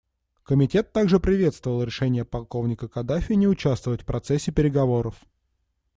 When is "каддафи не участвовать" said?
2.87-4.01